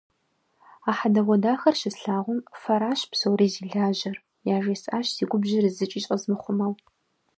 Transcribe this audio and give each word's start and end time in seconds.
А 0.89 0.91
хьэдэгъуэдахэр 0.97 1.75
щыслъагъум, 1.79 2.39
«Фэращ 2.61 2.99
псори 3.11 3.47
зи 3.53 3.63
лажьэр!» 3.71 4.17
яжесӏащ, 4.55 5.07
си 5.15 5.23
губжьыр 5.29 5.65
зыкӏи 5.77 5.99
щӏэзмыхъумэу. 6.03 6.73